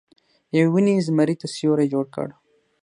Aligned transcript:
یوې 0.57 0.69
ونې 0.73 0.95
زمري 1.07 1.35
ته 1.41 1.47
سیوری 1.55 1.87
جوړ 1.93 2.05
کړ. 2.15 2.27